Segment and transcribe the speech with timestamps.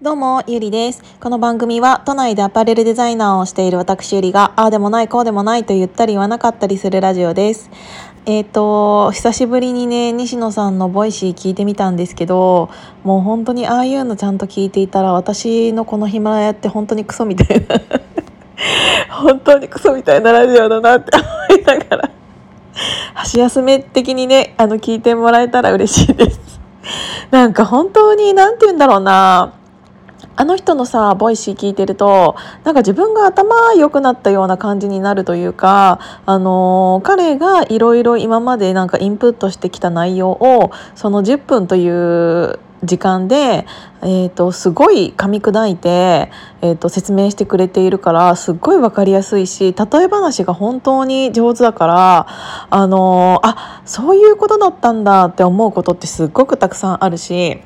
[0.00, 1.02] どうも、ゆりです。
[1.18, 7.68] この番組は、都内でアパレルデザイナーをしている私ゆりが、ああでもない、こうでもないと言ったり言わなかったりするラジオです。
[8.24, 12.70] えっ、と、久しぶりにね、西野さんの Voicy 聞いてみたんですけど、
[13.02, 17.80] もう本当にああいうのちゃんと聞いていたら、私のこのヒマラヤって本当にクソみたいな、
[19.10, 21.10] 本当にクソみたいなラジオだなって
[21.50, 22.10] 思いながら、
[23.14, 26.60] 箸休め的にね、あの、聞いてもらえたら嬉しいです。
[27.32, 29.57] なんか本当に、なんて言うんだろうな、
[30.36, 43.66] あの人のさ Voicy 聞いてるとなんか自分が頭良くなったような感じになるというか、あのー彼がいろいろ今までなんかインプットしてきた内容をその10分という時間で、
[44.02, 52.26] えー、とすごい噛み砕いて、えー、と説明してくれているからすっごい分かりやすいし例え話が本当に上手だから、
[52.70, 57.60] あのーあそういうことだったんだって思うことってすっごくたくさんあるし。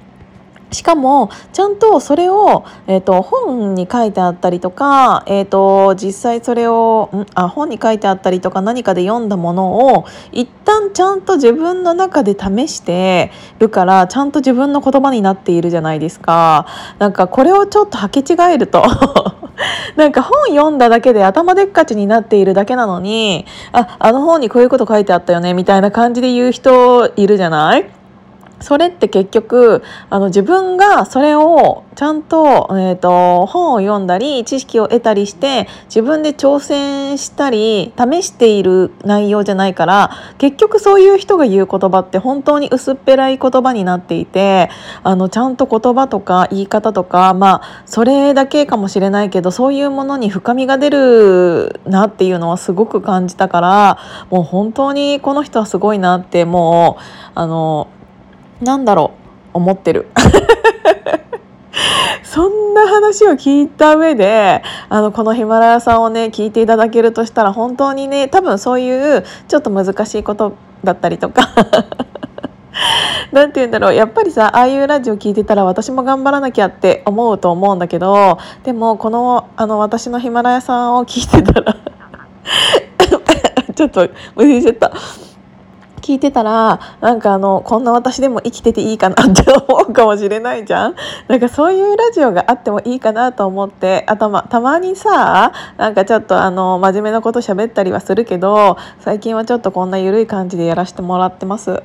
[0.73, 7.27] しかもちゃんとそれを、えー、と本に書いてあったりとか、えー、と実際それをん？
[7.35, 16.67] あ本に書いてあったりとか何かで読んだものを一旦ちゃんと自分の中で試してるからちゃんと自分の言葉になっているじゃないですか。
[16.99, 18.83] なんかこれをちょっと履き違えると。
[19.97, 28.02] なんか本読んだだけで頭でっかちになっているだけなのにああの本にこういうこと書いてあったよねみたいな感じで言う人いるじゃない？
[28.63, 44.71] それって結局あの自分がそれをちゃんと,、えー、と本を読んだり知識を得たりして自分で挑戦したり試している内容じゃないから結局そういう人が言う言葉って本当に薄っぺらい言葉になっていて
[45.03, 53.99] あのちゃんと言葉とか言い方とかまあそれだけかもしれないけどそういうものに深みが出るなっていうのはすごく感じたから
[54.31, 57.03] もう本当にこの人はすごいなってもう
[57.35, 57.89] あの。
[58.63, 59.23] なんだろう？
[59.55, 60.09] 思ってる。
[62.23, 71.49] そんな話を聞いた上であのこのヒマラヤさんをね聞いていただけるとしたら本当にね多分そういうちょっと難しいことだったりとか。
[73.33, 73.95] なんて言うんだろう。
[73.95, 81.77] やっぱりさああいうラジオ聞いてたら私も頑張らなきゃって思うと思うんだけどでもこのあの私のヒマラヤさんを聞いてたら
[83.75, 84.93] ちょっと無理しちゃった。
[86.03, 90.97] 聞いてたらなんかあのこんな私でも生きてていいかなって思うかもしれないじゃん
[91.29, 101.83] なんかそういうラジオがあってもいいかなと思ってあたまたまにさなんかちょっとあの真面目なこと喋ったりはするけど最近はちょっとこんな緩い感じでやらせてもらってます。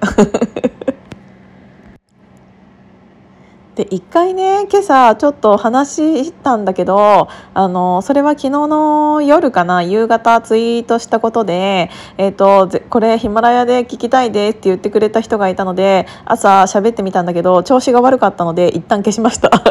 [3.78, 19.52] で一回ね今朝ちょっと話したんだけどあのそれは昨日の夜かな夕方ツイートしたことで、えー、とこれヒマラヤで聞きたいですって言ってくれた人がいたので朝喋ってみたんだけど調子が悪かったので一旦消しました。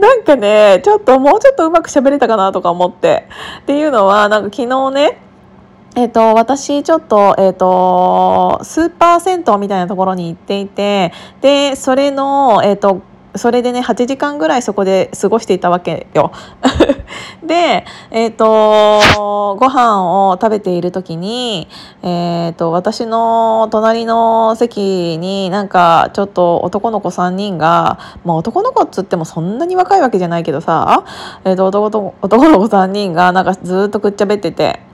[0.00, 3.28] なんかねちょっともうちょっとうまく喋れたかなとか思って
[3.60, 5.29] っていうのはなんか昨日ね
[5.96, 13.02] えっと、私ちょっと,、えっとスーパー銭湯みたいなところに行っていてでそれの、えっと、
[13.34, 16.30] それでね8時間ぐらいそこで過ごしていたわけよ。
[17.42, 19.00] で、えっと
[19.58, 21.66] ご飯を食べている時に、
[22.02, 31.02] えっと私の隣の席になんかちょっと男の子3人が、まあ、男の子っつってもそんなに若いわけじゃないけどさ、
[31.44, 34.89] えっと男の男の子3人がなんかずっとくっちゃべってて。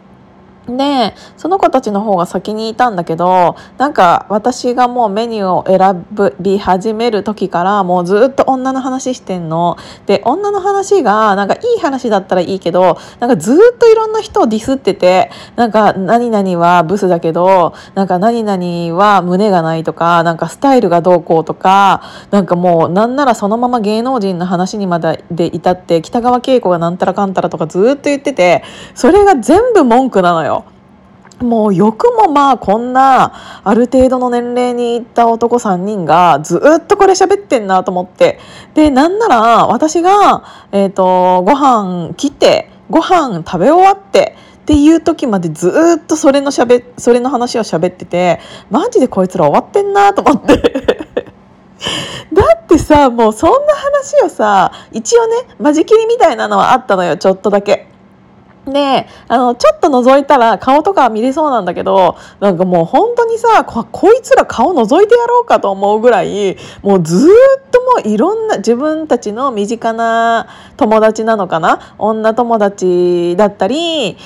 [0.67, 9.77] でその子たちの方が先にいたんだけどなんか私がもうメニューを選び始める時からもうずっと女の話してんの。
[10.07, 30.56] で女の話がなんかいい話だったらいいけどなんかずっといろんな人をディスっててなんか何々はブスだけどなんか何々は胸がないとかなんかスタイルがどうこうとかなんかもうなんならそのまま芸能人の話にまで至って北川景子がなんたらかんたらとかずっと言っててそれが全部文句なのよ。
[31.41, 38.39] もうよくもまあこんなある程度の年齢にいった男3人がずっとこれ喋ってんなと思って
[38.75, 45.71] でなんなら私が、えー、とご飯切ってご飯食べ終わってっていう時までず
[46.03, 48.41] っとそれのしゃべそれの話を喋ってて
[48.71, 50.57] マジでこいつら終わってんなと思って
[52.33, 57.89] だってさもうそんな話をさ一応ね間仕切りみたいなのはあったのよちょっとだけ。
[58.67, 71.95] であのちょっと覗いたら顔とかは見れそうなんだけどなんかもう本当にさここいつら顔覗いてやろうかと思うぐらいもうずっともういろんな自分たちの身近な友達なのかな？
[71.99, 74.17] 女友達だったり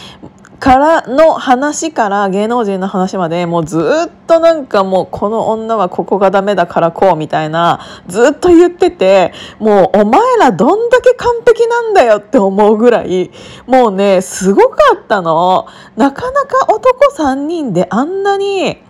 [0.60, 13.30] からの話から芸能人の話までもうずっとなんかもうこの女はここがダメだからこうみたいなずっと言っててもうお前らどんだけ完璧なんだよって思うぐらい
[13.66, 15.66] もうねすごかったの
[15.96, 18.82] なかなか男3人であんなに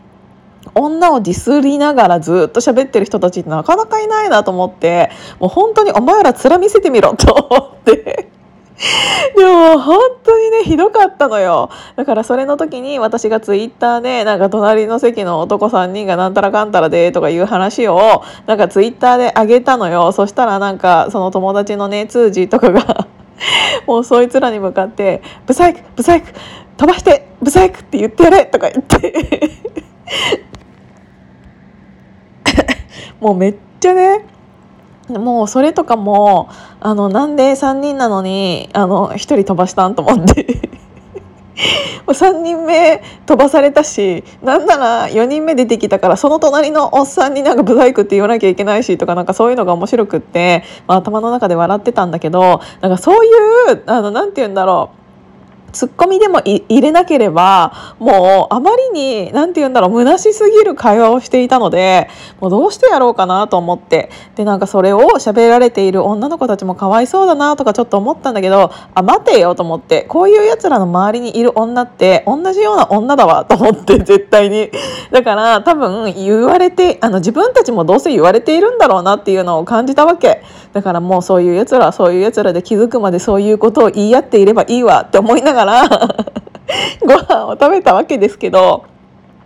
[0.74, 8.39] 女をディスりながらずっと喋ってる人たちってなかなかいないなと思ってもう本当にお前ら面見せてみろと思って。
[9.36, 11.68] でも本当にねひどかったのよ。
[11.96, 20.12] だからそれの時に私がツイッターでなんか隣の席の男3人がなんたらかんたらでとかいう話をなんかツイッターであげたのよ。
[20.12, 23.06] そしたらなんかその友達のね通じとかが
[23.86, 26.32] もうそいつらに向かって「ブサイクブサイク
[26.78, 29.50] 飛ばしてブサイクって言ってやれ」とか言って。
[33.20, 34.24] もうめっちゃね
[35.18, 36.48] もうそれとかも
[36.80, 40.70] あのなんで3人なのにあの1人飛ばしたんと思って。
[42.06, 53.28] 3人目飛ばされたしなんなら4人目出てきたからその隣のおっさんになんかブザイクって言わなきゃいけないしとかなんかそういうのが面白くって、まあ、頭の中で笑ってたんだけどなんかそうい
[53.74, 54.99] うあのなて言うんだろう。
[55.72, 62.08] ツッコミでも入れなければもうあまりに何て言うんだろう虚しすぎる会話をしていたので
[62.40, 64.10] もうどうしてやろうかなと思って。
[64.36, 74.70] でなんかそれを喋られている女の子たちもかわいそうだなとかちょっと思ったんだけどあ待てよと思ってこういうやつらの周りにいる女って同じような女だわと思って 絶対に。
[75.10, 80.42] だから多分言われてあの自分たちもどうせ言われているんだろうなっていうのを感じたわけ。
[80.72, 85.88] だからもうそういうやつらはそういうやつらで気づくまでそういうことを言い合っていればいいわって思いながらら
[87.00, 88.84] ご飯を食べたわけですけど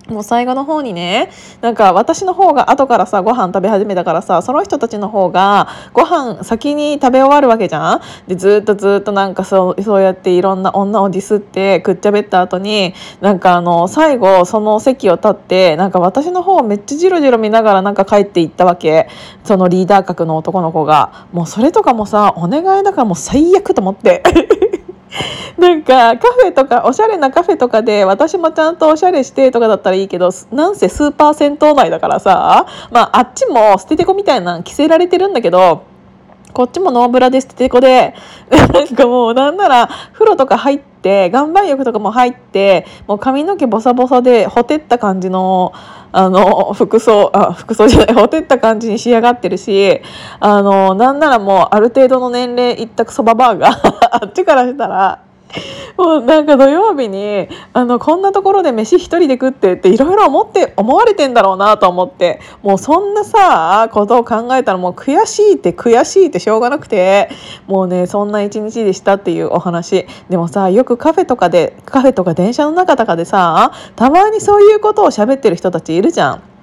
[0.09, 1.31] もう最後の方にね
[1.62, 8.01] なんか私の方が後からさご飯食べ始めたからさその人たちの方がご飯先に食べ終わるわけじゃん?
[8.29, 12.93] でずっとずっとなんかそうそうやっていろんな女をディスってくっちゃべった後に
[13.23, 19.09] なんかあの最後その席を立ってなんか私の方をめっちゃジロジロ見ながらなんか帰っていったわけ。
[19.43, 21.27] そのリーダー格の男の子が。
[21.33, 24.23] もうそれとかもさお願いだからもう最悪と思って。
[25.58, 35.94] なんかカフェとかおしゃれなカフェとかで私もちゃんとおしゃれしてとかだったらいいけどなんせスーパー銭湯内だからさまああっちも捨ててこみたいなの着せられてるんだけど
[36.55, 38.15] こっちもノーブラで捨ててこで。
[38.73, 45.73] なんかもうなんなら風呂とか入って岩盤浴とかも入ってもう髪の毛ボサボサでほてった感じの
[46.12, 50.01] あの服装あ服装じゃないほてった感じに仕上がってるし
[50.41, 53.69] あのなんならもうある程度の年齢一択そばバーが
[54.23, 55.24] あっちからしたら
[55.96, 67.31] もうなんか土曜日にあのこんなところで飯一人で食ってっていろいろ思って思われてんだろうなと思ってもうそんなさことを考えたらもう悔しいって悔しいってしょうがなくて
[67.67, 76.54] もうねそんな一日でしたっていうお話でもさよくカフェとかでカフェとか電車の中とかでさたまにそういうことを喋ってる人たちいるじゃん。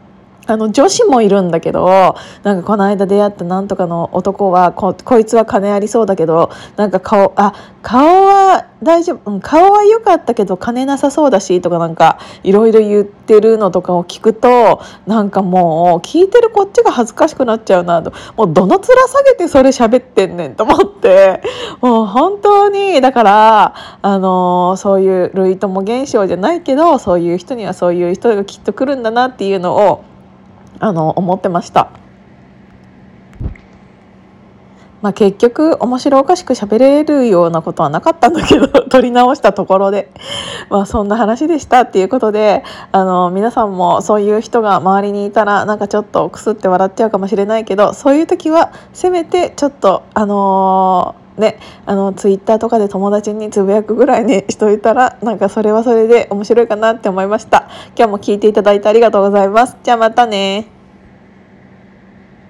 [0.48, 18.12] あの女子もいるんだけどなんかこの間出会ったなんとかの男はここいつは金ありそうだけどなんか顔あ顔は大丈夫、うん、顔は良かったけど金なさそうだしとかなんかいろいろ言ってるのとかを聞くとなんかもう聞いてるこっちが恥ずかしくなっちゃうなと。
[18.36, 21.42] もうどの面下げてそれ喋ってんねんと思って。
[21.82, 30.04] もう本当にだからあのそういう類友現象じゃないけどそういう人にはそういう人がきっと来るんだなっていうのを
[30.80, 31.90] あの思ってました。
[35.02, 40.12] まあ、結局面白おかしく喋れるようなことはなかったんだけど 撮り直したところで、
[40.70, 57.70] まあ、そんな話でしたっていうことであの皆さんもそういう人が周りにいたらなんかちょっとくすって笑っちゃうかもしれないけどそういう時はせめてちょっとあのーね、あのツイッターとかで友達につぶやくぐらいにしといたらなんかそれはそれで面白いかなって思いました。
[57.98, 59.78] 今日も聞いていただいてありがとうございます。
[59.84, 60.71] じゃあまたね。